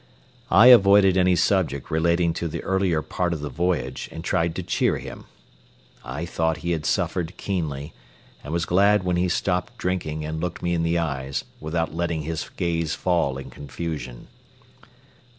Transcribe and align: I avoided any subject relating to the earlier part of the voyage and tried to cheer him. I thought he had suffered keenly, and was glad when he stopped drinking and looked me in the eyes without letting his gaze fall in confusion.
I 0.49 0.69
avoided 0.69 1.15
any 1.15 1.35
subject 1.35 1.91
relating 1.91 2.33
to 2.33 2.47
the 2.47 2.63
earlier 2.63 3.03
part 3.03 3.33
of 3.33 3.41
the 3.41 3.51
voyage 3.51 4.09
and 4.11 4.23
tried 4.23 4.55
to 4.55 4.63
cheer 4.63 4.97
him. 4.97 5.25
I 6.03 6.25
thought 6.25 6.57
he 6.65 6.71
had 6.71 6.87
suffered 6.87 7.37
keenly, 7.37 7.93
and 8.43 8.51
was 8.51 8.65
glad 8.65 9.03
when 9.03 9.17
he 9.17 9.29
stopped 9.29 9.77
drinking 9.77 10.25
and 10.25 10.41
looked 10.41 10.63
me 10.63 10.73
in 10.73 10.81
the 10.81 10.97
eyes 10.97 11.43
without 11.59 11.93
letting 11.93 12.23
his 12.23 12.49
gaze 12.49 12.95
fall 12.95 13.37
in 13.37 13.51
confusion. 13.51 14.25